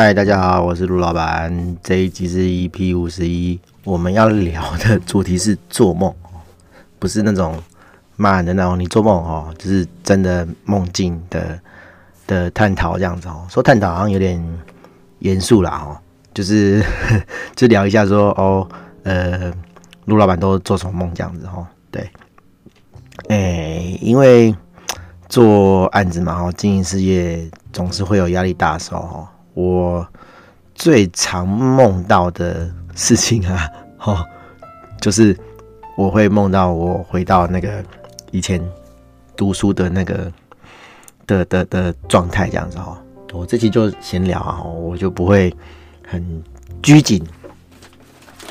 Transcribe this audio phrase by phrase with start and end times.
[0.00, 1.76] 嗨，大家好，我是陆老板。
[1.82, 6.14] 这一集是 EP 五十一，我们要聊的主题是做梦，
[7.00, 7.60] 不是那种
[8.14, 8.78] 骂人的那种。
[8.78, 11.60] 你做梦哦，就是真的梦境的
[12.28, 13.44] 的探讨这样子哦。
[13.48, 14.40] 说探讨好像有点
[15.18, 15.98] 严肃啦哦，
[16.32, 16.80] 就是
[17.56, 18.68] 就聊一下说哦，
[19.02, 19.52] 呃，
[20.04, 21.66] 陆老板都做什么梦这样子哦。
[21.90, 22.08] 对，
[23.30, 24.54] 哎，因为
[25.28, 29.28] 做案子嘛，哦，经营事业总是会有压力大的时候哦。
[29.58, 30.06] 我
[30.72, 34.24] 最常梦到的事情啊， 哦，
[35.00, 35.36] 就是
[35.96, 37.82] 我会梦到我回到那个
[38.30, 38.62] 以前
[39.36, 40.32] 读书的那个
[41.26, 42.96] 的的的状态，这样子哦。
[43.32, 45.52] 我这期就闲聊啊，我就不会
[46.06, 46.40] 很
[46.80, 47.20] 拘谨，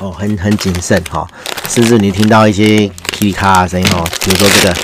[0.00, 1.26] 哦，很很谨慎哈。
[1.68, 4.76] 甚至你听到一些噼里咔啦声音哦，比如说这个，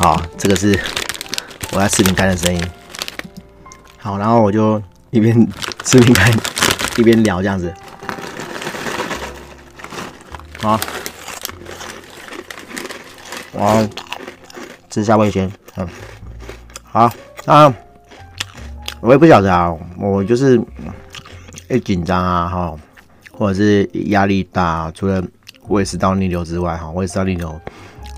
[0.00, 0.76] 好，这个是
[1.70, 2.60] 我要吃饼干的声音。
[3.98, 4.82] 好，然后我就。
[5.14, 5.48] 一边
[5.84, 6.28] 吃饼干
[6.96, 7.72] 一边聊这样子，
[10.60, 10.80] 好，
[13.52, 13.88] 我
[14.90, 15.86] 吃下味先，嗯，
[16.82, 17.08] 好
[17.46, 17.72] 啊，
[19.00, 20.60] 我也不晓得啊，我就是
[21.70, 22.76] 一紧张啊，哈，
[23.30, 25.22] 或者是压力大，除了
[25.68, 27.60] 胃食道逆流之外，哈，胃食道逆流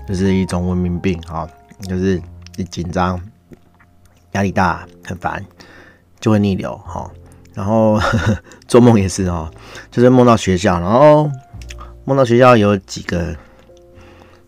[0.07, 1.47] 就是一种文明病，哈，
[1.83, 2.19] 就是
[2.55, 3.21] 一紧张，
[4.31, 5.45] 压力大，很烦。
[6.19, 7.09] 就会逆流哈，
[7.53, 8.37] 然后呵 呵
[8.67, 9.51] 做梦也是哦，
[9.91, 11.29] 就是梦到学校，然后
[12.05, 13.35] 梦到学校有几个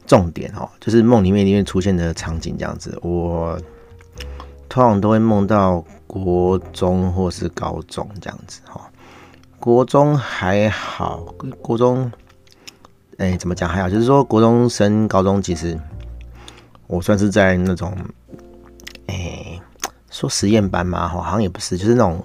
[0.07, 2.97] 重点哦，就是梦里面里面出现的场景这样子。
[3.03, 3.59] 我
[4.67, 8.89] 通常都会梦到国中或是高中这样子哈。
[9.59, 11.17] 国中还好，
[11.61, 12.11] 国中
[13.17, 15.79] 哎怎么讲还好，就是说国中升高中，其实
[16.87, 17.95] 我算是在那种
[19.07, 19.48] 哎。
[20.19, 22.21] 说实验班嘛，好像也不是，就是那种，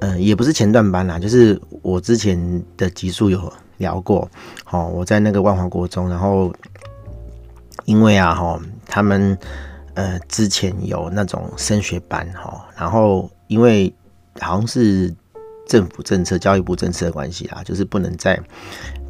[0.00, 2.36] 嗯、也不是前段班啦，就是我之前
[2.76, 4.28] 的集数有聊过，
[4.64, 6.52] 好，我在那个万华国中，然后
[7.84, 9.38] 因为啊，哈，他们
[9.94, 13.94] 呃之前有那种升学班，哈，然后因为
[14.40, 15.14] 好像是
[15.68, 18.36] 政府政策、教育部政策的关系啊，就是不能再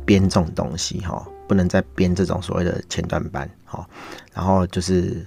[0.05, 3.89] 编这种东西，哈，不能再编这种所谓的前段班，哈，
[4.35, 5.27] 然后就是。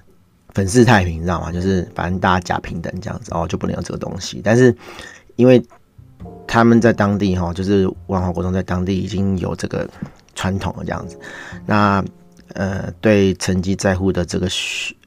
[0.55, 1.51] 粉饰太平，你知道吗？
[1.51, 4.41] 就是反正大家假平等这样子哦，就不能有这个东西。
[4.41, 4.73] 但是
[5.35, 5.61] 因为
[6.47, 9.85] 他们在当地哈，就是万华国中在当地已经有这个
[10.33, 11.19] 传统了这样子。
[11.65, 12.01] 那
[12.53, 14.47] 呃，对成绩在乎的这个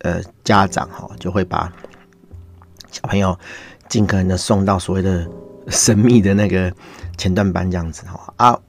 [0.02, 1.72] 呃家长哈，就会把
[2.90, 3.34] 小朋友
[3.88, 5.26] 尽可能的送到所谓的
[5.68, 6.70] 神秘的那个
[7.16, 8.60] 前段班这样子哈啊。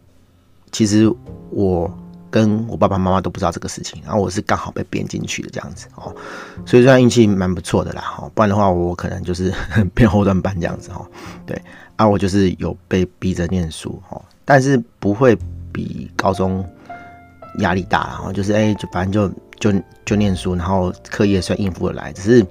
[0.71, 1.13] 其实
[1.51, 1.93] 我。
[2.31, 6.15] 跟我爸爸妈妈都不知道这个事情，然后我是刚好被编进去的这样子哦，
[6.65, 9.53] 所以算运气蛮不错的啦哈，不然的话我可能就是
[9.95, 11.05] 偏后段班这样子哈，
[11.45, 11.61] 对。
[11.95, 15.37] 啊，我就是有被逼着念书哈，但是不会
[15.73, 16.65] 比高中
[17.57, 19.11] 压力大，然后就是哎，就反正
[19.59, 22.45] 就就就念书，然后课业算应付得来，只是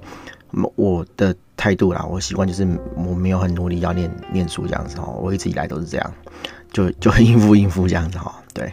[0.75, 2.63] 我的态度啦，我习惯就是
[2.95, 6.13] 我没有很努力要念念书这样子哈，我一直以来都是这样，
[6.71, 8.71] 就就应付应付这样子哈，对。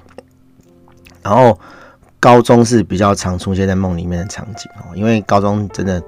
[1.27, 1.59] 然后
[2.21, 6.01] 高中是比较常出现在梦里面的场景哦，因为高中真的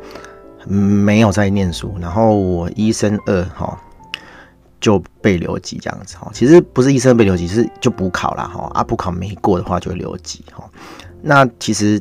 [0.65, 3.77] 没有在念书，然后我一升二哈
[4.81, 10.65] 就被留级这样子哈，其实不是一升二被留级，是就补考啦哈，啊补考没过的话就留级哈。
[11.21, 12.00] 那其实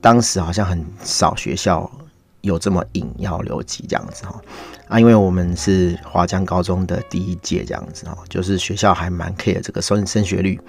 [0.00, 1.90] 当时好像很少学校
[2.42, 4.40] 有这么硬要留级这样子哈，
[4.86, 10.60] 啊因为我们是华江高中的第一届这样子哈，就是学校还蛮 care 这个升升学率。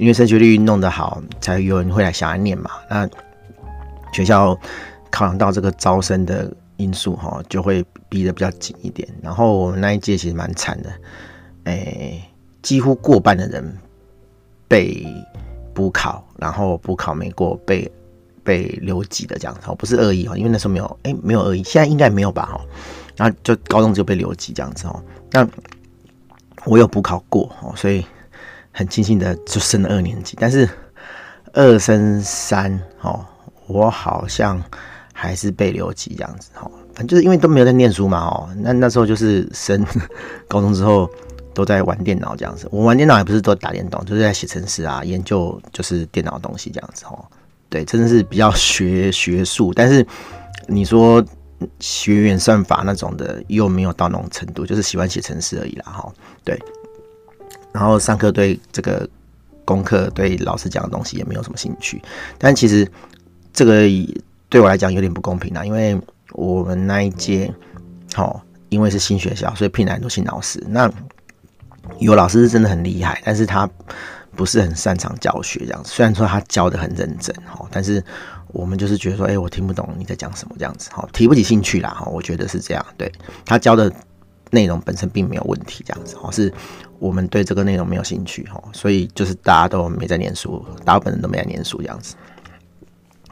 [0.00, 2.70] 因为升学率弄得好，才有人会来想来念嘛。
[2.88, 3.06] 那
[4.14, 4.58] 学校
[5.10, 9.06] 考量到这个招生的因素，哈，就会逼得比较紧一点。
[9.22, 10.90] 然后我们那一届其实蛮惨的，
[11.64, 12.18] 哎、
[12.62, 13.76] 几乎过半的人
[14.66, 15.06] 被
[15.74, 17.92] 补考，然后补考没过，被
[18.42, 19.60] 被留级的这样子。
[19.78, 22.46] 不是恶意哈，因为那时候没有，哎、没有恶意，现在应该没有吧？
[22.46, 22.60] 哈，
[23.16, 25.02] 然后就高中就被留级这样子哦。
[25.30, 25.46] 那
[26.64, 28.02] 我有补考过，哦，所以。
[28.80, 30.66] 很庆幸的就升了二年级，但是
[31.52, 33.22] 二升三哦，
[33.66, 34.58] 我好像
[35.12, 36.70] 还是被留级这样子哦。
[36.94, 39.84] 反正就是因为都没有在念书嘛哦，那那时候就是升
[40.48, 41.10] 高中之后
[41.52, 42.66] 都在玩电脑这样子。
[42.70, 47.22] 我玩电脑也不是都打电动，就是在写程式啊，研究就是电脑东西这样子哦。
[47.68, 50.06] 对，真的是比较学学术，但是
[50.66, 51.22] 你说
[51.80, 56.10] 学演算法那种的又没有到那种程度，就是喜欢写程式而已啦哈。
[56.42, 56.58] 对。
[57.72, 59.08] 然后上课对这个
[59.64, 62.02] 功课对老师讲的东西也没有什么兴趣，
[62.38, 62.90] 但其实
[63.52, 63.82] 这个
[64.48, 66.00] 对我来讲有点不公平啦，因为
[66.32, 67.52] 我们那一届，
[68.14, 70.62] 好，因为是新学校，所以聘来很多新老师。
[70.68, 70.90] 那
[71.98, 73.68] 有老师是真的很厉害，但是他
[74.36, 75.90] 不是很擅长教学这样子。
[75.90, 78.02] 虽然说他教得很认真哈，但是
[78.48, 82.06] 我们就是觉得说，哎，我听不懂你在讲什么这样子哈，提不起兴趣啦哈。
[82.06, 83.10] 我觉得是这样，对，
[83.44, 83.92] 他教的
[84.50, 86.52] 内容本身并没有问题这样子哦，是
[87.00, 92.14] 我们对这个内容没有兴趣哈，所以就是大家都没在念书，大部分人都没在念书这样子。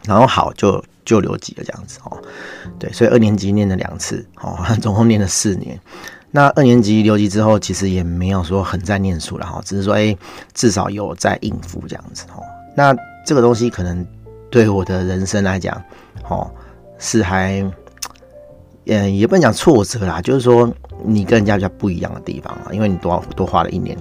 [0.05, 2.19] 然后好就就留级了这样子哦，
[2.79, 5.79] 对，所以二年级念了两次哦， 总共念了四年。
[6.31, 10.17] 那二年级留级之后，其实也没有说很在念书了哈，只是说哎，
[10.55, 12.43] 至少有在应付这样子哦。
[12.75, 14.07] 那这个东西可能
[14.51, 15.83] 对我的人生来讲，
[16.29, 16.51] 哦，
[16.99, 17.63] 是还，
[18.89, 20.73] 嗯，也不能讲挫折啦，就是说
[21.05, 23.97] 你跟人家比较不一样的地方啊，因为你多多花了一年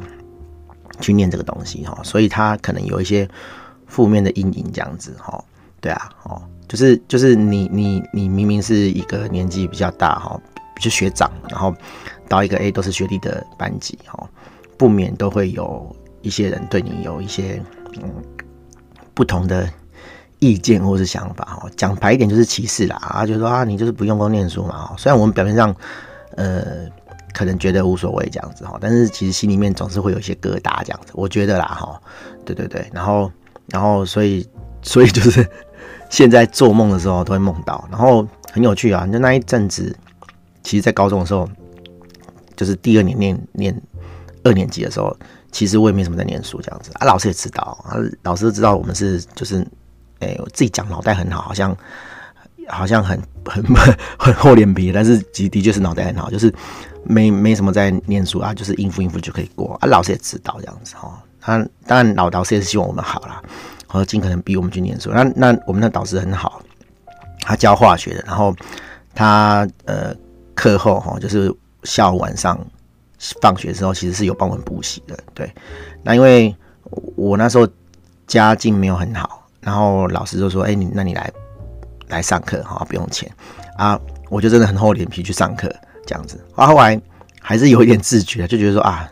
[1.02, 3.28] 去念这个东西哈，所以他可能有一些
[3.86, 5.44] 负面的阴影这样子哈。
[5.82, 10.40] 对啊，哦，就是就是你你你明明是一个年纪比较大哈，
[10.80, 11.76] 就学长，然后
[12.30, 14.28] 到一个 A 都是学弟的班级哈，
[14.78, 17.62] 不免都会有一些人对你有一些
[18.02, 18.10] 嗯
[19.14, 19.70] 不同的
[20.40, 25.76] 意见或是想法哦，讲白一点就是歧视啦啊，就是说啊你就是不用功念书嘛，虽然我们表面上
[26.36, 26.64] 呃
[27.34, 32.02] 可能觉得无所谓这样子哈，但是其实心里面总是会有一些疙瘩这样子，我觉得啦哈，
[32.46, 33.32] 对对对，然后
[33.68, 34.48] 然后所以
[34.82, 35.48] 所以就是。
[36.10, 39.06] 现在做梦的时候都会梦到，然后很有趣啊！
[39.08, 39.94] 就那一阵子，
[40.64, 41.46] 其实，在高中的时候，
[42.56, 43.82] 就是第二年念念
[44.42, 45.14] 二年级的时候，
[45.52, 47.06] 其实我也没什么在念书这样子啊。
[47.06, 49.68] 老师也知道啊，老师都知道我们是就是，
[50.20, 51.76] 哎、我自己讲脑袋很好，好像
[52.68, 53.64] 好像很很
[54.18, 56.54] 很厚脸皮，但是其实的确是脑袋很好，就是
[57.04, 59.88] 没没什么在念书啊，就是应付应付就可以过啊。
[59.88, 63.42] 老师也知道这样子哦，他当然老导师也是希望我们好啦。
[63.90, 65.12] 和尽可能逼我们去念书。
[65.12, 66.62] 那那我们的导师很好，
[67.40, 68.24] 他教化学的。
[68.28, 68.54] 然后
[69.16, 70.14] 他呃
[70.54, 71.50] 课后哈，就是
[71.84, 72.60] 下午晚上
[73.42, 75.18] 放学的时候，其实是有帮我们补习的。
[75.34, 75.50] 对，
[76.04, 76.54] 那因为
[77.16, 77.66] 我那时候
[78.28, 81.32] 家境没有很好，然后老师就说：“哎，你那你来
[82.10, 83.32] 来上课哈，不用钱
[83.78, 84.00] 啊。”
[84.30, 85.74] 我就真的很厚脸皮去上课
[86.06, 86.44] 这样子。
[86.56, 87.00] 啊，后来
[87.40, 89.10] 还是有一点自觉，就觉得说啊，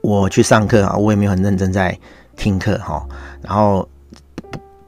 [0.00, 1.98] 我去上课啊，我也没有很认真在。
[2.34, 3.06] 听课哈，
[3.42, 3.86] 然后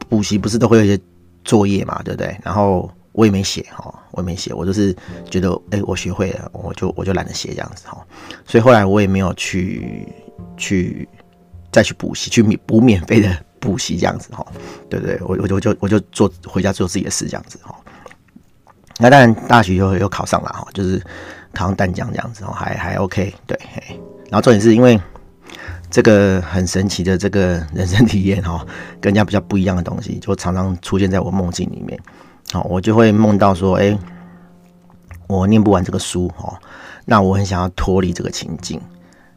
[0.09, 0.99] 补习不是都会有一些
[1.43, 2.35] 作业嘛，对不对？
[2.43, 4.93] 然后我也没写哈，我也没写，我就是
[5.29, 8.03] 觉得哎，我学会了，我就我就懒得写这样子哈。
[8.47, 10.11] 所以后来我也没有去
[10.57, 11.07] 去
[11.71, 13.29] 再去补习，去补免费的
[13.65, 14.45] 补习这样子哈。
[14.89, 17.75] 对对，我我就我就我就做回家做自己的事这样子哈。
[18.99, 20.99] 那当然大学又又考上了哈，就是
[21.53, 23.59] 考上淡江这样子哈，还还 OK 对。
[24.29, 25.01] 然后重点是因为。
[25.91, 28.65] 这个很神奇的这个人生体验哈，
[28.99, 31.97] 跟人家比较不一样的东西，就常常出现在我梦境里面。
[32.51, 33.97] 好，我就会梦到说，哎，
[35.27, 36.59] 我念不完这个书哈，
[37.05, 38.81] 那我很想要脱离这个情境，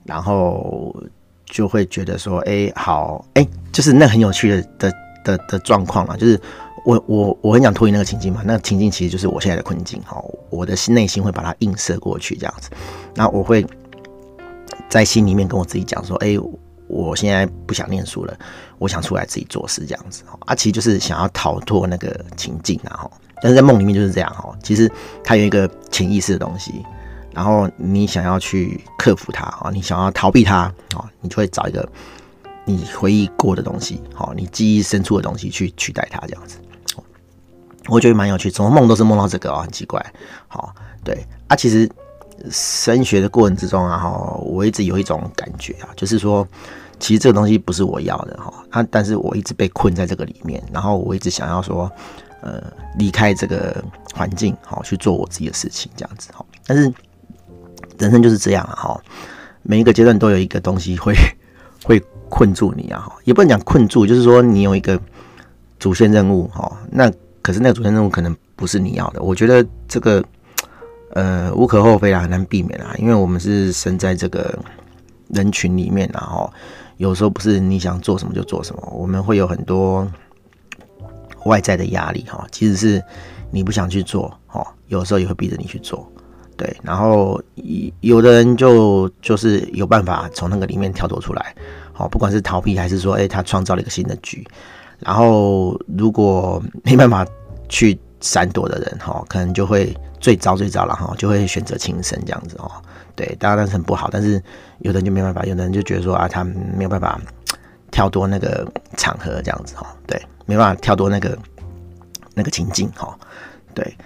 [0.02, 0.92] 然后
[1.48, 4.92] 就会觉得说，哎，好，哎，就是那很有趣的的
[5.24, 6.40] 的的状况嘛，就是
[6.84, 12.70] 我我我很想脱离那个情境嘛，那个情境其实就是我现在的困境哈，我的心内心会把它映射过去这样子，
[13.14, 13.66] 那我会。
[14.88, 16.38] 在心里面跟我自己讲说：“哎，
[16.86, 18.34] 我现在不想念书了，
[18.78, 22.96] 我想出来自己做事这样子。”啊，其实就是想要逃脱那个情境啊。
[22.96, 23.10] 哈，
[23.42, 24.56] 但是在梦里面就是这样哈。
[24.62, 24.90] 其实
[25.22, 26.82] 它有一个潜意识的东西，
[27.32, 31.88] 然后你想要去克服它啊，你想要逃避它啊，你就会找一个
[32.64, 36.58] 你回忆过的东西，好，你记忆深处的东西去取代它这样子。
[37.88, 40.04] 我觉得蛮有趣，怎么梦都是梦到这个啊，很奇怪。
[40.46, 41.90] 好，对啊，其实。
[42.52, 44.10] 升学的过程之中啊，哈，
[44.44, 46.46] 我一直有一种感觉啊，就是说，
[47.00, 51.90] 其实这个东西不是我要的哈，啊，但是我一直被困在这个里面，然后我一直想要说，
[52.40, 52.62] 呃，
[52.96, 53.82] 离开这个
[54.14, 56.46] 环境，好，去做我自己的事情，这样子哈。
[56.64, 56.88] 但是
[57.98, 59.00] 人生就是这样啊，哈，
[59.62, 61.14] 每一个阶段都有一个东西会
[61.84, 65.00] 会困住你啊，哈，也不能讲困住，就是说你有一个
[65.78, 67.10] 主线任务，哈，那
[67.42, 70.24] 可是那个主线任务可能不是你要的，我觉得这个。
[71.14, 74.56] 呃，无可厚非啦，很难避免啦，因为我们是生在这个
[75.28, 76.52] 人群里面，然后
[76.98, 80.06] 有时候不是你想做什么就做什么，我们会有很多
[81.46, 83.02] 外在的压力哈，其实是
[83.50, 86.06] 你不想去做哈，有时候也会逼着你去做，
[86.58, 87.40] 对，然后
[88.00, 91.54] 有的人就就是有办法从那个里面跳脱出来，
[91.94, 94.46] 好，不管是逃避还是说，哎，他创造了一个新的局，
[94.98, 97.26] 然后如果 没办法
[97.70, 99.96] 去闪躲的人哈，可能就会。
[100.20, 102.68] 最糟最糟了哈，就会选择轻生这样子哦。
[103.14, 104.42] 对，当然是很不好，但是
[104.80, 107.20] 有的人就没办法，有的人就觉得说啊，他没有办法
[107.92, 109.86] 跳脱那个场合这样子哈。
[110.08, 111.38] 对，没办法跳脱那个
[112.34, 113.16] 那个情境哈。
[113.72, 113.96] 对，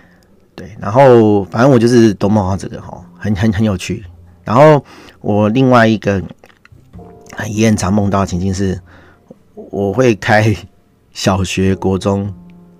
[0.54, 4.04] 对，然后反正我就是都梦到这个哈，很很很有趣。
[4.44, 4.84] 然后
[5.20, 6.22] 我另外一个
[7.48, 8.80] 也很常梦到的情境是，
[9.54, 10.54] 我会开
[11.12, 12.32] 小学、国中、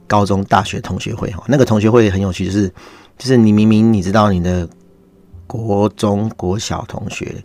[0.06, 2.68] 高中、大学同学会哈，那个同学会很有趣，就是
[3.16, 4.68] 就是你明明你知道你的
[5.46, 7.42] 国中国小同学、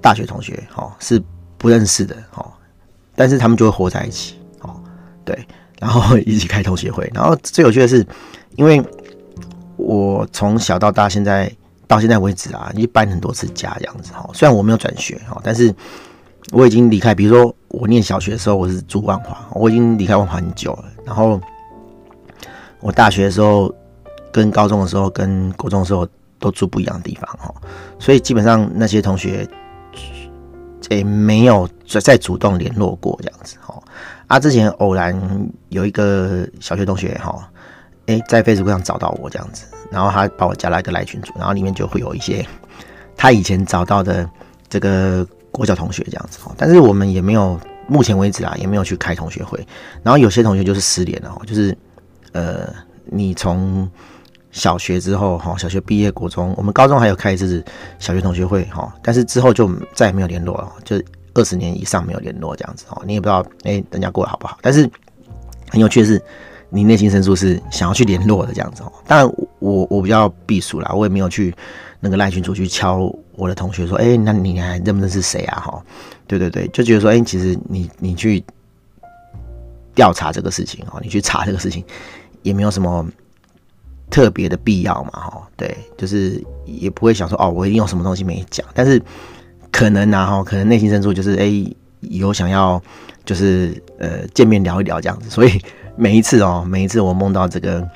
[0.00, 1.22] 大学同学哈是
[1.58, 2.50] 不认识的哈，
[3.14, 4.80] 但是他们就会活在一起哦，
[5.24, 5.46] 对，
[5.78, 8.04] 然后一起开同学会，然后最有趣的是，
[8.56, 8.82] 因为
[9.76, 11.52] 我从小到大现在。
[11.88, 14.26] 到现在为止啊，已经搬很多次家这样子哈。
[14.32, 15.74] 虽然我没有转学哈，但是
[16.50, 17.14] 我已经离开。
[17.14, 20.84] 比如说我念小学的时候，我是住万华，我已经离开万华很久了。
[21.04, 21.38] 然后
[22.80, 23.70] 我大学的时候、
[24.32, 27.54] 跟高中的时候、跟国中的时候都住不一样的地方哈。
[27.98, 29.46] 所以基本上那些同学
[30.88, 33.78] 也没有再再主动联络过这样子哈。
[34.28, 35.14] 啊，之前偶然
[35.68, 37.46] 有一个小学同学哈。
[38.06, 42.44] 哎，在 Facebook 上找到我这样子，然后他把我加了一个来群组，然后里面就会有一些
[43.16, 44.28] 他以前找到的
[44.68, 46.52] 这个国小同学这样子哦。
[46.58, 49.64] 但是我们也没有，目前为止啊，也没有去开同学会。
[50.02, 51.76] 然后有些同学就是失联了，就是
[52.32, 52.68] 呃，
[53.04, 53.88] 你从
[54.50, 57.64] 小学之后哈，小学毕业，国中，我们高中还有开一次
[58.00, 61.00] 小学同学会哈，但是之后就再也没有联络了，就
[61.34, 63.00] 二十年以上没有联络这样子哦。
[63.06, 64.58] 你也不知道哎，人家过得好不好？
[64.60, 64.90] 但是
[65.70, 66.20] 很有趣的是。
[66.74, 71.54] 你内心深处是想要去联络的这样子哦，当然我我比较避暑啦，我也没有去
[72.00, 75.60] 那个赖群组去敲我的同学说，哎，那你还认不认识谁啊？
[75.60, 75.84] 哈，
[76.26, 78.42] 对对对，就觉得说，哎，其实你你去
[79.94, 81.84] 调查这个事情哦，你去查这个事情
[82.40, 83.06] 也没有什么
[84.08, 88.98] 特别的必要嘛，哈，对，就是也不会想说，哦，我一定有什么东西没讲，但是
[89.70, 91.52] 可能啊，哈，可能内心深处就是，哎，
[92.00, 92.82] 有想要
[93.26, 95.60] 就是呃见面聊一聊这样子，所以。
[95.96, 97.86] 每一次哦，每一次我梦到这个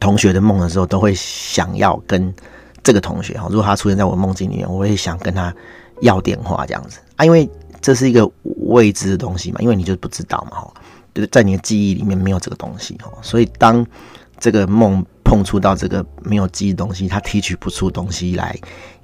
[0.00, 2.34] 同学的梦的时候，都会想要跟
[2.82, 5.54] 这个同学哈，如果他出现在我梦境里面，我会想跟他
[6.00, 7.48] 要电话这样子啊，因为
[7.80, 10.74] 这是一个未知的东西嘛，因为你就不知道嘛哈，
[11.14, 13.84] 就是在你的记忆里面没有这个东西哈，所以当
[14.38, 18.58] 这个梦碰触到这个没有记忆的东西，他提取不出东西来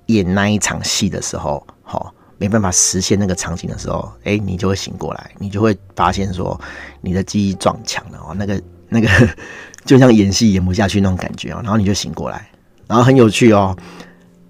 [0.06, 2.12] 演那一场戏的时候，哈。
[2.38, 6.60] 没办法实现那个场景的时候，哎，你就会醒过来，你就会发现说
[7.00, 9.08] 你的记忆撞墙了哦，那个那个
[9.84, 12.48] 就像演戏演不下去那种感觉哦，然后你就醒过来，
[12.86, 13.76] 然后很有趣哦。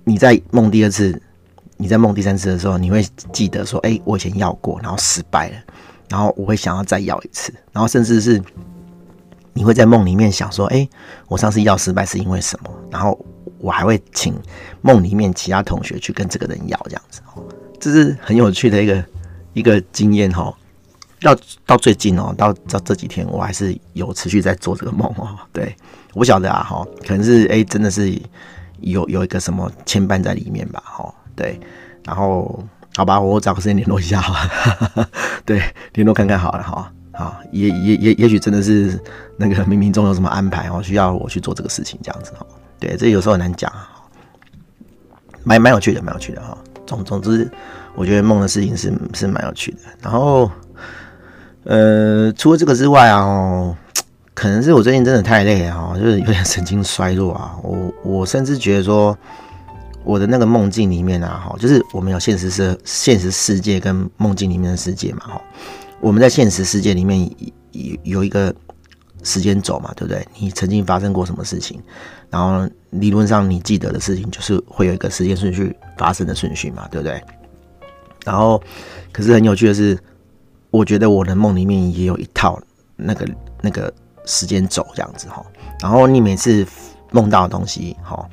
[0.05, 1.21] 你在梦第二次，
[1.77, 5.57] 你在梦第三次的时候，你会记得说，哎，我以前要过，然后失败了，
[6.09, 8.43] 然后我会想要再要一次，然后甚至是
[9.53, 10.87] 你会在梦里面想说，哎，
[11.27, 12.71] 我上次要失败是因为什么？
[12.91, 13.19] 然后
[13.59, 14.35] 我还会请
[14.83, 17.43] 梦里面其他同学去跟这个人要这样子哦。
[17.85, 19.05] 这是很有趣的一个
[19.53, 20.51] 一个经验哈，
[21.21, 21.37] 到
[21.67, 25.37] 到最近哦，到到这几天我还是有持续在做这个梦哦。
[25.53, 25.77] 对，
[26.15, 28.19] 我晓得啊哈，可能是哎，真的是
[28.81, 31.15] 有有一个什么牵绊在里面吧哈。
[31.37, 31.61] 对，
[32.07, 32.65] 然后
[32.97, 35.07] 好吧，我找个时间联络一下哈。
[35.45, 35.63] 对，
[35.93, 36.91] 联络看看好了哈。
[37.13, 38.99] 好，也也也也许真的是
[39.37, 42.47] 那个冥冥中有什么安排哦，需要我去做这个事情这样子哈。
[42.81, 44.09] 对，这有时候很难讲啊，
[45.45, 46.57] 蛮蛮有趣的，蛮有趣的哈。
[47.03, 47.51] 总之，
[47.95, 49.79] 我觉得梦的事情是是蛮有趣的。
[50.03, 50.51] 然后，
[51.65, 53.77] 呃，除了这个之外啊，哦，
[54.35, 57.57] 可能是我最近真的太累啊，就是有点神经衰弱啊。
[57.63, 59.17] 我我甚至觉得说，
[60.05, 65.43] 我的那个梦境里面啊，哈，就是我们有现实世现实世界跟梦境里面的世界嘛，哈。
[66.01, 67.19] 我们在现实世界里面
[67.73, 68.55] 有有一个
[69.25, 70.25] 时间轴嘛，对不对？
[70.39, 71.83] 你曾经发生过什么事情？
[72.31, 77.23] 然后理论上你记得的事情，就是会有一个时间顺序发生的顺序嘛，对不对？
[78.25, 78.63] 然后，
[79.13, 79.99] 可是很有趣的是，
[80.71, 82.61] 我觉得我的梦里面也有一套
[82.97, 83.29] 那个
[83.61, 83.93] 那个
[84.25, 85.45] 时间轴这样子哈。
[85.81, 86.67] 然后你每次
[87.11, 88.29] 梦到的东西哈，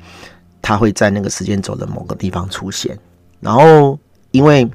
[0.60, 2.98] 它会在那个时间轴的某个地方出现。
[3.40, 3.98] 然后
[4.30, 4.68] 因为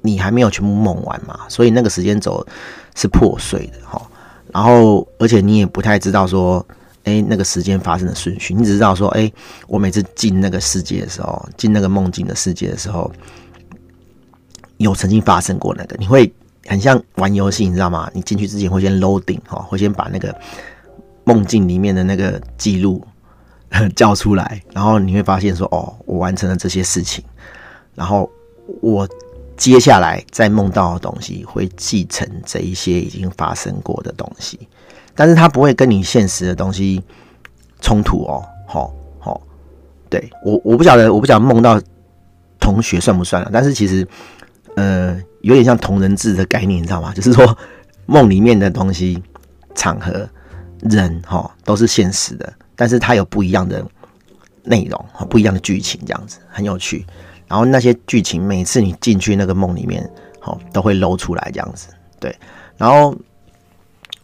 [0.00, 2.44] 你还没有全部梦完嘛，所以那个时间轴
[2.94, 4.00] 是破碎的哈。
[4.52, 6.64] 然后而且你也不太知道说。
[7.04, 9.28] 哎，那个时间发生的顺序，你只知道说，哎，
[9.66, 13.10] 我每次进那个世界的时候，进那个梦境的世界的时候，
[14.76, 16.32] 有曾经发生过那个，你会
[16.68, 18.08] 很像玩游戏，你知道吗？
[18.14, 20.32] 你进去之前会先 loading 哈，会先把那个
[21.24, 23.04] 梦境里面的那个记录
[23.96, 27.24] 叫出来，然后你会发现说，哦，我完成了这些事情，
[27.96, 28.30] 然后
[28.80, 29.08] 我
[29.62, 34.58] 接下来再梦到的东西会继承这一些已经发生过的东西。
[35.14, 37.00] 但是它不会跟你现实的东西
[37.80, 39.40] 冲突哦，好，好，
[40.10, 41.80] 对，我我不晓得，我不晓得梦到
[42.58, 44.04] 同学算不算了，但是其实，
[44.74, 47.14] 呃，有点像同人志的概念，你知道吗？
[47.14, 47.56] 就是说
[48.06, 49.22] 梦里面的东西、
[49.76, 50.28] 场合
[50.80, 53.86] 人哈都是现实的，但是它有不一样的
[54.64, 57.06] 内容，不一样的剧情，这样子很有趣。
[57.52, 62.34] 然后那些剧情每次你进去那个梦里面，好都会露出来这样子，对。
[62.78, 63.14] 然后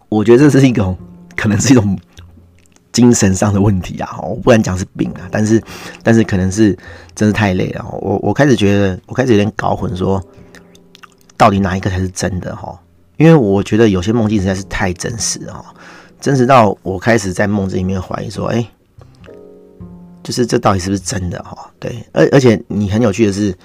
[0.09, 0.97] 我觉得这是一种
[1.37, 1.99] 可能是一种
[2.91, 5.63] 精神上的问题啊，我不敢讲是病啊，但是
[6.03, 6.75] 但是可能是
[7.15, 7.85] 真是太累了。
[8.01, 10.25] 我我开始觉得我开始有点搞混，说
[11.37, 12.81] 到底哪一个才是真的哈？
[13.19, 15.63] 因为我觉得有些梦境实在是太真实了，
[16.19, 18.67] 真实到我开始在梦境里面怀疑说，哎，
[20.29, 21.57] 就是这到底是不是真的哈？
[21.81, 23.57] 对，而而且你很有趣的是，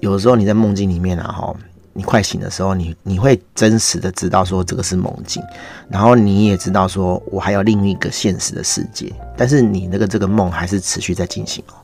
[0.00, 1.54] 有时候你在梦境里面啊哈。
[1.92, 5.42] 你快醒的时候，你你会真实的知道说这个是梦境，
[5.90, 11.74] 然后你也知道说我还有另一个现实的世界，但是你那个这个梦还是持续在进行哦。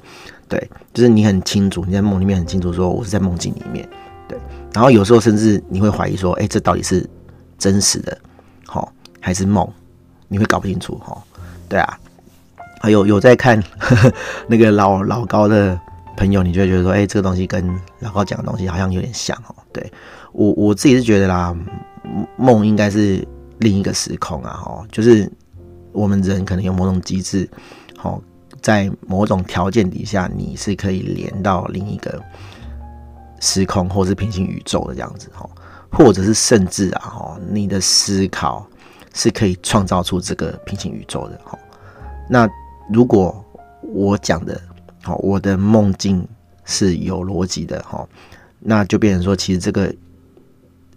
[0.49, 3.87] 对，就是你很清楚，你在梦里面很清楚说我是在梦境里面，
[4.27, 4.39] 对。
[4.73, 7.07] 然后有时候甚至你会怀疑说，哎，这到底是
[7.59, 8.17] 真实的，
[8.65, 8.91] 好
[9.21, 9.69] 还是梦？
[10.29, 11.21] 你会搞不清楚哈。
[11.69, 11.99] 对啊，
[12.85, 14.13] 还有有在看呵 呵
[14.47, 15.81] 那个老老高的。
[16.17, 19.55] 朋友，你就会觉得说，哎、这个东西跟老高讲的东西好像有点像哦。
[19.73, 19.93] 对，
[20.31, 21.53] 我我自己是觉得啦，
[22.37, 23.27] 梦应该是
[23.59, 25.29] 另一个时空啊，哈，就是
[25.91, 27.51] 我们人可能有某种机制，
[27.97, 28.23] 好，
[28.63, 32.23] 在某种条件底下，你是可以连到另一个
[33.41, 35.51] 时空或是平行宇宙的这样子，哈，
[35.91, 38.65] 或者是甚至啊，哈，你的思考
[39.15, 41.59] 是可以创造出这个平行宇宙的，哈。
[42.31, 42.49] 那
[42.91, 43.45] 如果
[43.83, 44.61] 我讲的。
[45.07, 46.27] 好，我的梦境
[46.65, 48.09] 是有逻辑的哈，
[48.59, 49.95] 那就变成说，其实这个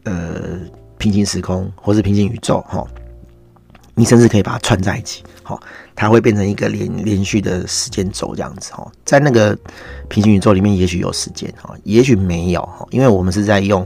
[0.06, 0.58] 呃
[0.98, 2.88] 平行时空或是平行宇宙哈，
[3.96, 5.62] 你甚至可以把它串在一起，好，
[5.94, 9.54] 它会变成一个连连续的时间轴这样子哈，在那个
[10.08, 13.86] 平行宇宙里面，也许有时间哈，也许没有哈，因为我们是在用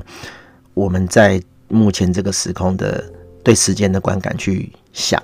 [0.76, 3.04] 我们在目前这个时空的
[3.44, 5.20] 对时间的观感去想。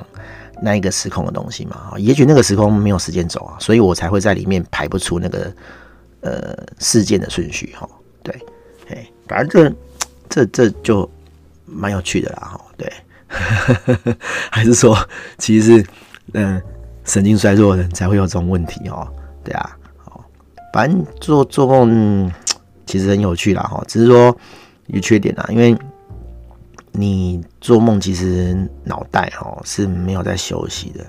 [0.62, 5.54] 那一个时空的东西嘛，也许那个时空没有时间轴啊，所以我才会在里面排不出那个
[6.22, 7.88] 呃事件的顺序哈。
[8.24, 8.34] 对，
[8.90, 9.76] 哎，反正
[10.30, 11.10] 这这这就
[11.66, 12.62] 蛮有趣的啦哈。
[12.76, 12.92] 对，
[14.52, 14.98] 还是说
[15.38, 15.86] 其实是
[16.34, 16.62] 嗯、
[17.04, 19.08] 神经衰弱的人才会有这种问题哦。
[19.44, 20.26] 对啊，好，
[20.74, 22.32] 反正做做梦
[22.86, 24.36] 其实很有趣啦哈，只是说
[24.88, 25.78] 有缺点啦，因为。
[27.00, 31.06] 你做梦其实脑袋哦是没有在休息的，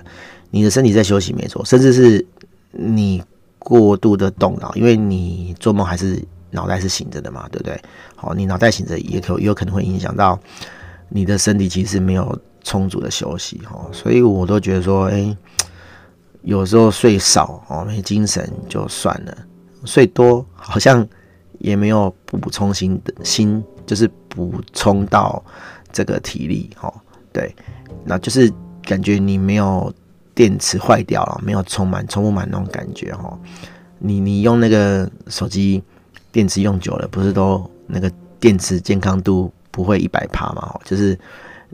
[0.51, 2.23] 你的身体在休息没错，甚至是
[2.71, 3.23] 你
[3.57, 7.81] 过度的动脑，因为你做梦还是脑袋是醒着的嘛，对不对？
[8.15, 10.39] 好，你脑袋醒着也可有可能会影响到
[11.09, 15.35] 你的身体，其实没有充足的休息哦，所以我都觉得说，哎，
[16.43, 19.35] 有时候睡少哦没精神就算了，
[19.85, 21.07] 睡多好像
[21.57, 25.43] 也没有补充新的新，就是补充到。
[25.91, 26.93] 这个体力哦，
[27.31, 27.55] 对，
[28.05, 28.51] 那就是
[28.83, 29.93] 感觉你没有
[30.33, 33.37] 电池坏掉了，没有充满，充不满那种感觉哦。
[33.97, 35.83] 你你用那个手机
[36.31, 40.79] 电池用久了，不是都那个电池健康度不会一百趴嘛？
[40.85, 41.17] 就是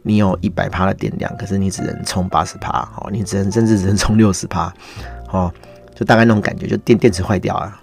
[0.04, 4.73] 你有一百趴的电量，可是你只能充八十趴，哦，你只能甚至只能充六十趴，
[5.32, 5.54] 哦，
[5.93, 7.80] 就大概那种感觉，就电电池坏掉了。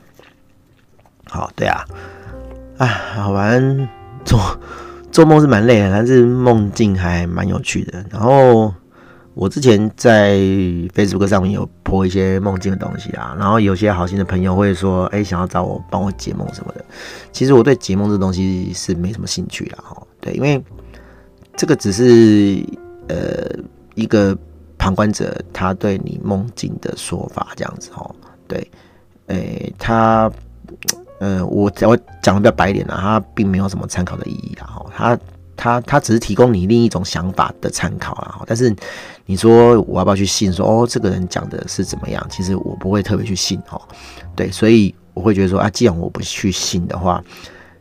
[1.26, 1.84] 好，对啊，
[2.78, 3.88] 啊，好玩
[4.24, 4.38] 做。
[5.12, 8.02] 做梦是蛮累的，但是梦境还蛮有趣的。
[8.10, 8.72] 然后
[9.34, 10.38] 我之前在
[10.94, 16.82] Facebook 上面有 po 一些梦境的东西啊，然后有些好心的朋友会说，哎，想要找我帮我解梦什么的。
[17.30, 19.94] 其实我对解梦这东西是没什么兴趣的哈。
[20.18, 20.62] 对，因为
[21.56, 22.64] 这个只是
[23.08, 23.46] 呃
[23.94, 24.36] 一个
[24.78, 28.14] 旁观者他对你梦境的说法这样子哦。
[28.48, 28.66] 对，
[29.26, 30.32] 诶，他。
[31.18, 35.18] 呃，我我讲的比较白一点啊，它并没有什么参考的意义啦，他
[35.56, 38.74] 他他只是提供你另一种想法的参考啦，但是
[39.26, 42.24] 你说我要不要去信说，哦，这个人讲的是怎么样？
[42.30, 43.80] 其实我不会特别去信，哦，
[44.34, 47.22] 对，所以我会觉得说啊，既然我不去信的话，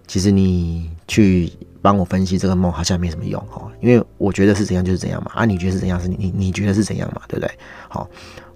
[0.08, 7.52] 其实你去帮我分析这个梦好像没什么用，哦，因为我觉得是怎样就是怎样嘛，啊，你觉得是怎样是你你觉得是怎样嘛，对不对？
[7.90, 8.08] 好，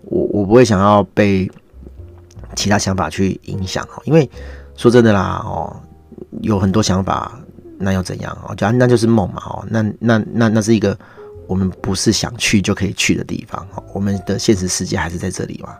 [0.03, 1.49] 我我不会想要被
[2.55, 4.29] 其他想法去影响，哦，因为。
[4.77, 5.73] 说真的啦，哦，
[6.41, 7.39] 有很多想法，
[7.77, 8.55] 那又怎样哦？
[8.55, 10.97] 就那就是梦嘛，哦，那那那那是一个
[11.47, 15.75] 我们不是想去就可以去的地方，哦，我们的现实世界还是在这里嘛，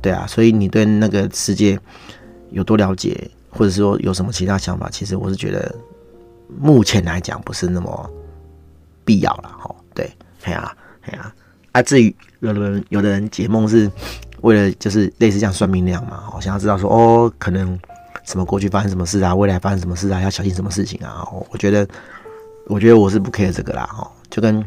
[0.00, 1.78] 对啊，所以你对那个世界
[2.50, 5.74] 有多了解，或者说有什么其他想法，其实我是觉得
[6.60, 8.10] 目前来讲不是那么
[9.04, 10.10] 必要了，哦，对，
[10.44, 11.34] 哎呀，哎呀，
[11.72, 13.90] 啊，至于有的人有的人解梦是
[14.42, 17.78] 为了就是类似这样算命那样嘛，我想要知道说哦，可能。
[18.24, 19.34] 什么过去发生什么事啊？
[19.34, 20.20] 未来发生什么事啊？
[20.20, 21.26] 要小心什么事情啊？
[21.50, 21.86] 我觉得，
[22.66, 24.64] 我觉得我是不 care 这个啦，哦，就跟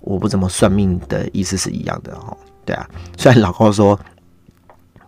[0.00, 2.36] 我不怎么算命的意思是一样的哦。
[2.64, 3.98] 对啊，虽然老高说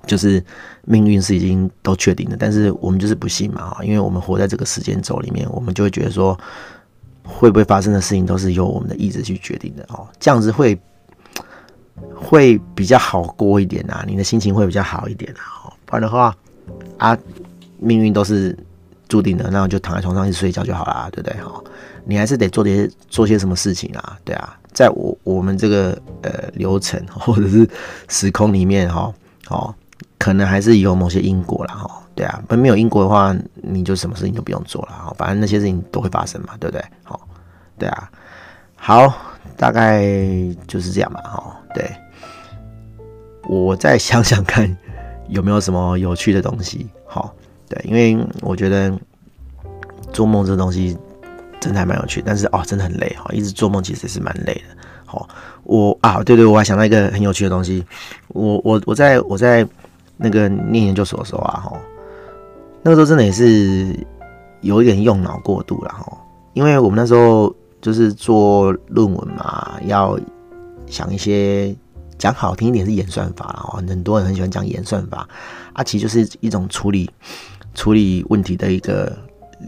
[0.06, 0.42] 就是
[0.84, 6.38] 命运是已经都确定的，但是我们就是不信嘛，因为我们活在这个时间轴里面，我们就会觉得说
[7.24, 10.80] 会不会发生的事情都是由我们的意志去决定的哦，这样子会
[12.14, 16.34] 会比较好过一点啊，你的心情会比较好一点啊，不然的话
[16.96, 17.18] 啊，
[17.78, 18.56] 命运都是
[19.08, 21.40] 注定的，那我就躺在床上一直睡觉就好啦，对不对？
[21.42, 21.62] 哈，
[22.04, 24.58] 你还是得做点做些什么事情啊，对啊。
[24.72, 27.68] 在我我们这个呃流程 或者是
[28.06, 29.12] 时空里面哈，
[29.48, 29.74] 哦，
[30.18, 36.84] 可能还是有某些因果啦哈，对啊，不没有因果的话，你就什么事情都不用做了，反正那些事情都会发生嘛，对不对？
[37.02, 37.26] 好，
[37.76, 38.10] 对啊，
[38.76, 39.12] 好，
[39.56, 40.04] 大概
[40.68, 41.90] 就是这样嘛，哈，对，
[43.48, 44.76] 我再想想看
[45.28, 47.34] 有没有什么有趣的东西，好，
[47.68, 48.92] 对，因为我觉得
[50.12, 50.96] 做梦这东西。
[51.61, 54.76] 真的还蛮有趣，但是哦，真的很累哈，一直做梦其实是蛮累的。
[55.04, 55.28] 好，
[55.64, 57.85] 我啊，对对，我还想到一个很有趣的东西。
[58.28, 59.66] 我我我在我在
[60.16, 61.76] 那个念研究所的时候啊，哈，
[62.81, 63.92] 那个时候真的也是
[64.61, 66.16] 有一点用脑过度了哈，
[66.52, 67.52] 因为我们那时候
[67.83, 70.16] 就是做论文嘛，要
[70.87, 71.74] 想一些
[72.18, 75.28] 讲好听一点是演算法哦，很多人很喜欢讲演算法
[75.72, 77.11] 啊，其实就是一种处理
[77.78, 79.16] 处理问题的一个。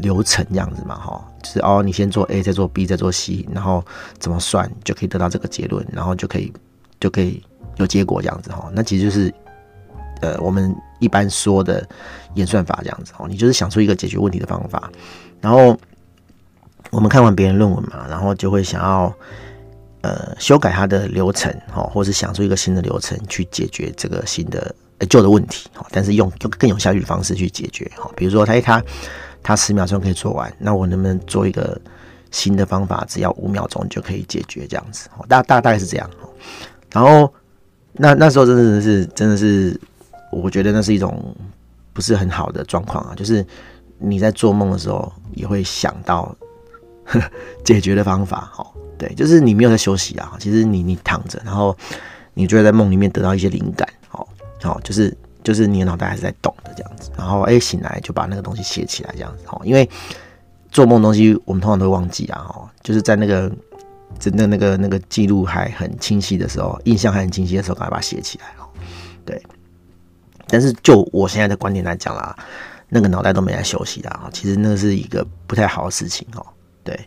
[0.02, 3.84] 流程这样子嘛，哈，就是哦，你先做 A，再做 B，再做 C，然后
[4.20, 6.52] 怎么算就可以得到这个结论，然后就可以
[7.00, 7.42] 就可以
[7.74, 8.70] 有结果这样子哈。
[8.72, 9.34] 那其实就是
[10.22, 11.84] 呃，我们一般说的
[12.34, 14.88] 演算法这样子哦，你就是想出一个解决问题的方法，
[15.40, 15.76] 然后
[16.90, 19.12] 我们看完别人论文嘛，然后就会想要
[20.02, 24.72] 呃修改它的流程哈，或是想出一个新的流程去解决这个新的
[25.06, 28.82] 旧的问题哈，但是用更更有效率的方式去解决哈，比如说他一他。
[29.42, 31.80] 他十秒钟可以做完，那我能不能做一个
[32.30, 35.08] 新的方法，只要五秒钟就可以解决这样子？
[35.26, 36.10] 大大大概是这样。
[36.92, 37.32] 然后
[37.92, 39.80] 那那时候真的是真的是，
[40.30, 41.34] 我觉得那是一种
[41.94, 43.14] 不是很好的状况啊。
[43.16, 43.42] 就是
[43.96, 46.36] 你在做梦的时候也会想到
[47.64, 48.66] 解决的方法，哦，
[48.98, 50.36] 对，就是你没有在休息啊。
[50.38, 51.74] 其实你你躺着，然后
[52.34, 53.88] 你就会在梦里面得到一些灵感，
[54.62, 55.16] 好，好，就是。
[55.42, 59.88] 就是你的脑袋还是在动的这样子，然后哎、醒来就把那个东西写起来这样子哦，因为
[60.70, 63.50] 做梦东西我们通常都会忘记啊哦，就是在那个
[64.18, 68.68] 真的那个那个记录还很清晰的时候，印象还很清晰的时候，赶快把它写起来哦。
[69.24, 69.42] 对，
[70.46, 72.36] 但是就我现在的观点来讲啦，
[72.90, 76.46] 那个脑袋都没在休息的啊，其实那是一个不太好的事情哦。
[76.84, 77.00] 对，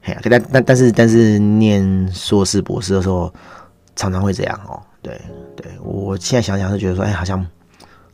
[0.00, 3.30] 嘿，但但但是但是念硕士博士的时候，
[3.96, 4.80] 常常会这样哦。
[5.02, 5.20] 对
[5.56, 7.44] 对，我现在想想是觉得说，哎、好像。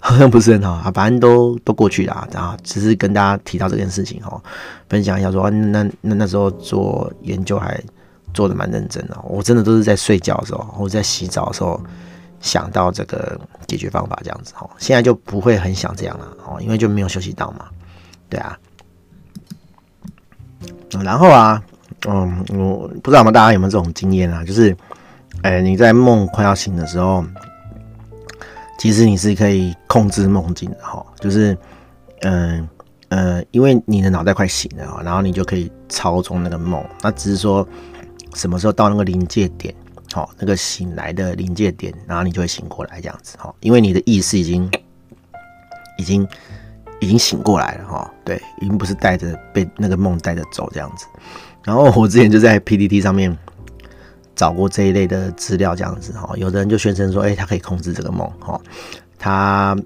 [0.05, 4.43] 好像不是很好啊，反正都都过去了啊，然后只是跟大家提到这件事情哦，
[4.89, 7.81] 分享一下说，那那那时候做研究还
[8.35, 11.81] 做的蛮认真的，我真的都是在睡觉的时候或者在洗澡的时候
[12.41, 17.67] 想到这个解决方法这样子哦，现在就不会很想这样了哦，因为就没有休息到嘛，
[18.29, 18.59] 对啊，
[21.05, 21.63] 然后啊，
[22.09, 24.77] 嗯，我不知道我们大家有没有这种经验啊，就是，
[25.43, 27.25] 哎，你在梦快要醒的时候。
[28.79, 31.57] 其实你是可以控制梦境的哈，就是，
[32.23, 32.69] 嗯
[33.11, 36.85] 呃，呃，因为你的脑袋快醒了，然后你就可以操纵那个梦。
[37.01, 37.65] 那只是说
[38.35, 39.73] 什么时候到那个临界点，
[40.13, 43.55] 好，那个醒来的临界点，然后你就会醒过来这样子哈。
[43.61, 44.69] 因为你的意识已经
[45.97, 46.27] 已经
[46.99, 51.07] 已经醒过来了哈，对，已经不是带着被那个梦带着走这样子。
[51.63, 53.39] 然后我之前就在 PPT 上面。
[54.43, 58.61] 找过这一类的资料，这样子哈，有的人就宣称说，哎，他可以控制这个梦哈，
[59.17, 59.77] 他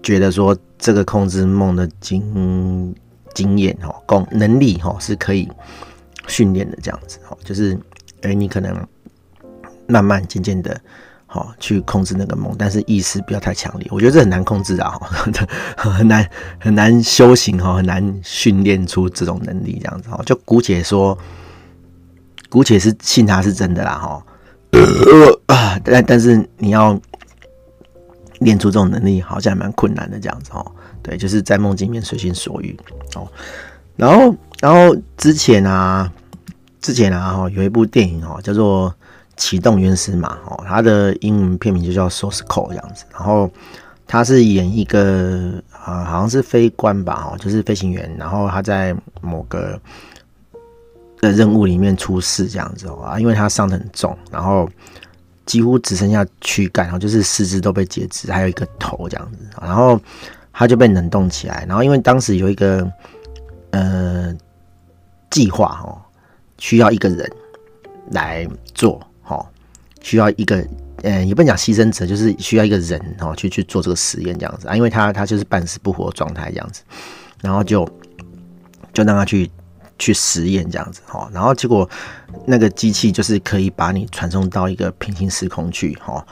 [0.00, 2.94] 觉得说这个控制梦的经
[3.34, 5.48] 经验哈，功能力哈是可以
[6.28, 7.76] 训练的，这样子哈，就是
[8.22, 8.72] 哎，你可能
[9.88, 10.80] 慢慢渐渐的
[11.26, 15.00] 哈去控制那个梦，但是意识不要太强烈，我觉得这很难控制啊，
[15.76, 21.18] 很难很难修行哈，很难训练出这种能力，这样子哈，就姑且说。
[22.54, 24.24] 姑且是信他是真的啦，哈，
[25.82, 26.96] 但但是你要
[28.38, 30.64] 练出这种能力，好像还蛮困难的这样子哦。
[31.02, 32.78] 对，就是在梦境里面随心所欲
[33.16, 33.26] 哦。
[33.96, 36.08] 然后，然后之前啊，
[36.80, 38.88] 之前啊，哈，有一部电影哦，叫做
[39.36, 43.04] 《启动原始码》哦，它的英文片名就叫 Source Code 这样子。
[43.12, 43.50] 然后
[44.06, 49.76] 他是演一个啊，好像是飞官吧，哦，就是飞行员，然后他在某个。
[51.24, 54.68] 的任务里面出事这样子哦啊，因为他伤得很重，然后
[55.46, 60.00] 几乎只剩下躯干，然后就是四肢都被截肢，还有一个头这样子，然后
[60.52, 62.90] 他就被冷冻起来，然后因为当时有一个
[63.70, 64.34] 呃
[65.30, 65.98] 计划哦，
[66.58, 67.30] 需要一个人
[68.10, 69.44] 来做，哈，
[70.00, 70.64] 需要一个，
[71.02, 76.82] 嗯，也不能讲牺牲者，就是需要一个人，哈，去去做这个实验这样子啊，因为他他就是半死不活的状态这样子，
[77.42, 77.84] 然后就
[78.92, 79.50] 就让他去
[79.98, 81.88] 去实验这样子，哈，然后结果
[82.46, 86.24] 那个机器就是可以把你传送到一个平行时空去，哈，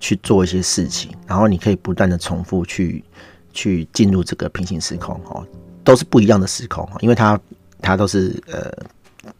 [0.00, 3.04] 去做一些事情，然后你可以不断的重复去
[3.52, 5.44] 去进入这个平行时空，哈，
[5.84, 7.38] 都是不一样的时空，因为它
[7.80, 8.72] 它都是呃。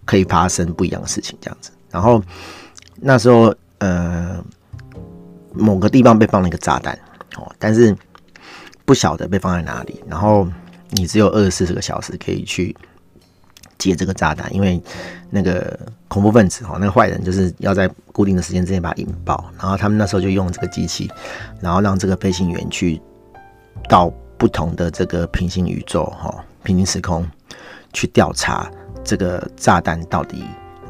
[0.05, 1.71] 可以发生不一样的事情，这样子。
[1.91, 2.23] 然后
[2.97, 4.43] 那时候，呃，
[5.55, 6.99] 某个地方被放了一个炸弹，
[7.37, 7.97] 哦，但是
[8.85, 10.03] 不晓得被放在哪里。
[10.07, 10.47] 然后
[10.91, 12.77] 你只有二十四个小时可以去
[13.79, 14.83] 接这个炸弹，因为
[15.31, 19.45] 那个恐怖分子哦，那个坏人就是要在固定的时间之内把它引爆。
[19.59, 21.11] 然后他们那时候就用这个机器，
[21.61, 23.01] 然后让这个飞行员去
[23.89, 27.27] 到不同的这个平行宇宙，哈，平行时空
[27.93, 28.71] 去调查。
[29.05, 30.45] 这个炸弹到底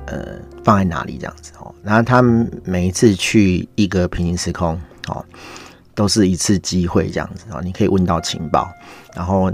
[0.06, 1.18] 呃放在哪里？
[1.18, 5.24] 这样子哦，然后他们每一次去一个平行时空哦，
[5.94, 8.68] 都是一次机会这样子哦，你可以问到情报，
[9.14, 9.52] 然后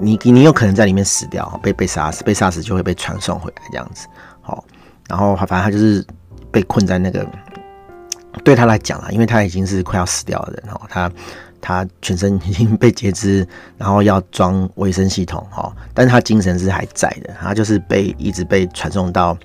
[0.00, 4.06] 你你有可能在里面死掉，被被杀死，被杀死就会被传送回来这样子
[4.44, 4.62] 哦，
[5.08, 6.04] 然后反正他就是
[6.50, 7.26] 被困在那个，
[8.44, 11.10] 对他来讲啊，因为他已经是快要死掉的人哦，他。
[11.58, 13.44] 他全身已经被截肢，
[13.76, 19.36] 然后要装卫生系统哈，但是他精神是还在的，他就是被一直被传送到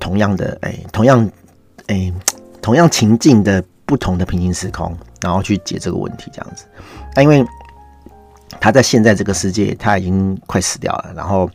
[0.00, 1.30] 同样的哎、同样
[1.86, 2.12] 哎、
[2.60, 6.64] 同样情境的不同的平行时空，然后去解这个问题这样子。
[7.14, 7.46] 那因为
[8.64, 11.50] 他在现在这个世界他已经快死掉了，然后。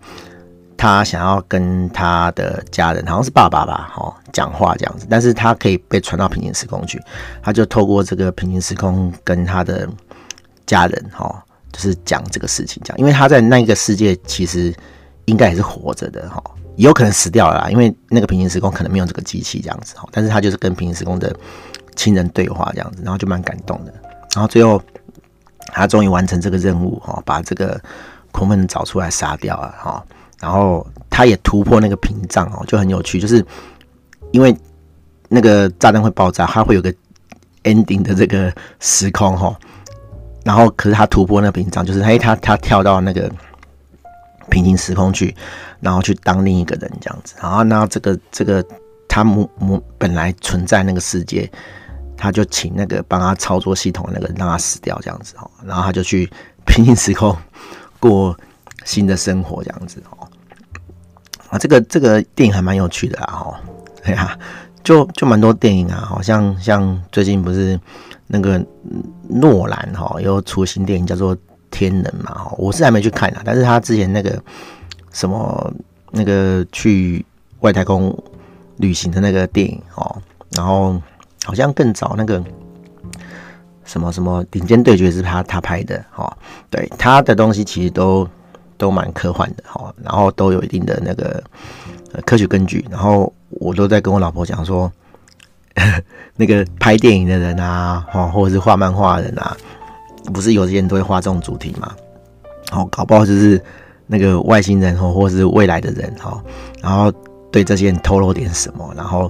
[0.81, 6.97] 他想要跟他的家人，好像是爸爸吧，哈，讲话这样子，但是他可以被传到平行时空去，
[7.43, 9.85] 他就透过这个平行时空跟他的
[10.65, 11.43] 家人，哈，
[11.73, 14.73] 就是讲这个事情，讲，因为他在那个世界其实
[15.25, 16.41] 应该也是活着的，哈，
[16.77, 21.35] 也有可能死掉了啦，因为那个平行时空可能没有这个机器这样子，哈，但是他就是跟平行时空的
[21.93, 23.93] 亲人对话这样子，然后就蛮感动的，
[24.33, 24.81] 然后最后
[25.73, 27.79] 他终于完成这个任务，哈，把这个
[28.31, 30.03] 恐怖分子找出来杀掉了，哈。
[30.39, 33.45] 然后他也突破那个屏障哦，就很有趣，就是
[34.31, 34.55] 因为
[35.27, 36.93] 那个炸弹会爆炸，它会有个
[37.63, 39.53] ending 的这个时空哈。
[40.45, 43.29] 然后可是他突破那个屏障，就是哎他他跳到那个
[44.49, 45.35] 平行时空去，
[45.81, 47.35] 然后去当另一个人这样子。
[47.41, 48.63] 然后那这个这个
[49.09, 51.51] 他母母本来存在那个世界，
[52.19, 55.49] 他就请那个帮他操作系统那个人让他死掉这样子哦。
[55.65, 56.29] 然后他就去
[56.65, 57.35] 平行时空
[57.99, 58.37] 过
[58.85, 60.27] 新的生活这样子哦。
[61.49, 63.55] 啊，这个这个电影还蛮有趣的啊，哦，
[64.05, 64.37] 对啊，
[64.83, 67.79] 就就蛮多电影啊，好像像最近不是
[68.27, 68.63] 那个
[69.27, 71.35] 诺兰哈，又出新电影叫做
[71.71, 74.39] 《天能》嘛，哈，我是还没去看啊，但是他之前那个
[75.11, 75.73] 什么
[76.11, 77.25] 那个去
[77.61, 78.15] 外太空
[78.77, 81.01] 旅行的那个电影哦，然后
[81.45, 82.43] 好像更早那个
[83.85, 86.37] 什么什么顶尖对决是他他拍的哈，
[86.69, 88.27] 对，他的东西其实都。
[88.79, 91.43] 都蛮科幻的哈，然后都有一定的那个
[92.25, 94.89] 科学根据，然后我都在跟我老婆讲说，
[96.37, 97.99] 那个拍电影的人啊，
[98.31, 99.57] 或者是画漫画的人啊，
[100.33, 101.93] 不是有些人都会画这种主题嘛，
[102.71, 103.61] 哦，搞不好就是
[104.07, 106.41] 那个外星人或或是未来的人哈，
[106.81, 107.11] 然后
[107.51, 109.29] 对这些人透露点什么，然后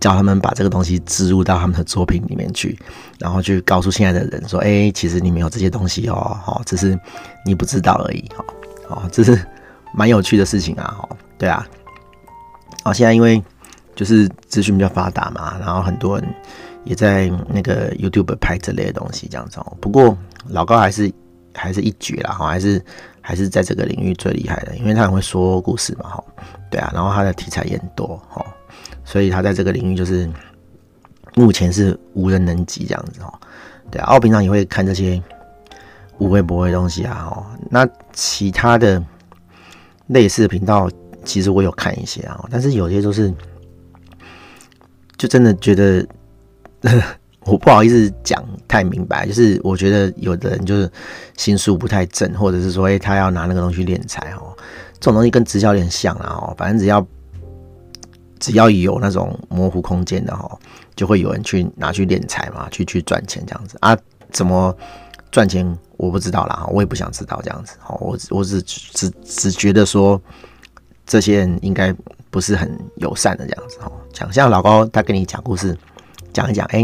[0.00, 2.78] 叫他们把这个东西植入到他们的作品里面去，
[3.18, 6.98] 然后去告诉现在的人说，哎，其实你没有这些东西哦，好，只是
[7.44, 8.44] 你不知道而已哈。
[8.88, 9.38] 哦，这是
[9.92, 10.96] 蛮有趣的事情啊！
[11.02, 11.66] 哦，对啊，
[12.84, 13.42] 哦，现在因为
[13.94, 16.26] 就是资讯比较发达嘛，然后很多人
[16.84, 19.76] 也在那个 YouTube 拍这类的东西，这样子哦。
[19.78, 20.16] 不过
[20.48, 21.12] 老高还是
[21.54, 22.82] 还是一绝啦，哈，还是
[23.20, 26.24] 还是在这个领域最厉害的，因为他很会说故事嘛，哈，
[26.70, 28.42] 对啊，然后他的题材也很多，哈，
[29.08, 30.28] 所以他在这个领域就是
[31.34, 33.32] 目前是无人能及这样子，哦，
[33.90, 35.20] 对啊，我平常也会看这些。
[36.20, 39.00] 无微不微的东西啊，哦，那其他的
[40.08, 40.90] 类似的频道，
[41.24, 43.32] 其实我有看一些啊，但是有些就是，
[45.16, 46.04] 就真的觉得
[47.46, 50.90] 我不好意思讲太明白，就是我觉得有的人就是
[51.36, 54.52] 心术不太正，或者是说，哎，他要拿那个东西敛财哦，
[54.94, 57.06] 这种东西跟直销有点像啊，哦，反正只要
[58.38, 60.58] 只要有那种模糊空间的哈，
[60.96, 63.96] 就会有人去拿去敛财嘛，去去赚钱这样子啊，
[64.32, 64.76] 怎么？
[65.30, 67.76] 赚钱我不知道啦，我也不想知道这样子。
[67.80, 70.18] 好，我我只只只觉得说，
[71.04, 71.94] 这些人应该
[72.30, 73.78] 不是很友善的这样子。
[73.78, 75.76] 哈，讲像老高他跟你讲故事，
[76.32, 76.82] 讲一讲，哎，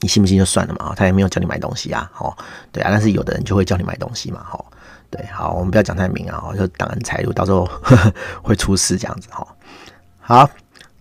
[0.00, 0.92] 你信不信就算了嘛。
[0.96, 2.10] 他也没有叫你买东西啊。
[2.12, 2.36] 好，
[2.72, 4.42] 对啊，但是有的人就会叫你买东西嘛。
[4.44, 4.66] 好，
[5.08, 9.28] 对，好，我们不要讲太明啊，就挡人财路，到时候呵 呵会出事这样子。
[9.30, 9.46] 哈，
[10.26, 10.48] 好，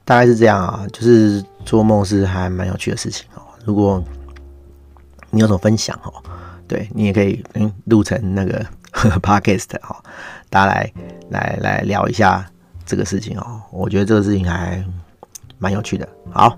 [0.03, 3.41] 大概是这样啊，就是做梦是还蛮有趣的事情哦。
[3.63, 4.03] 如果
[5.29, 6.12] 你有什么分享哦，
[6.67, 8.65] 对你也可以嗯录成那个
[9.21, 10.03] podcast 哈，
[10.49, 10.91] 大家来
[11.29, 12.45] 来来聊一下
[12.86, 13.62] 这个事情哦。
[13.71, 14.83] 我觉得这个事情还
[15.57, 16.05] 蛮有趣的。
[16.29, 16.57] 好，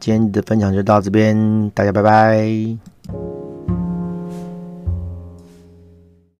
[0.00, 3.43] 今天的分享就到这边，大家拜拜。